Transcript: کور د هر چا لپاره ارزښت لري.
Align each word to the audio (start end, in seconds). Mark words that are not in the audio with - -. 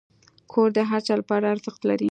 کور 0.51 0.69
د 0.77 0.79
هر 0.89 1.01
چا 1.07 1.13
لپاره 1.21 1.45
ارزښت 1.53 1.81
لري. 1.89 2.09